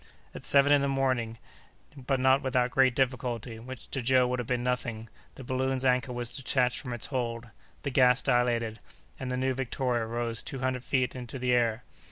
[0.33, 1.37] At seven in the morning,
[1.95, 6.79] but not without great difficulty—which to Joe would have been nothing—the balloon's anchor was detached
[6.79, 7.49] from its hold,
[7.83, 8.79] the gas dilated,
[9.19, 11.83] and the new Victoria rose two hundred feet into the air.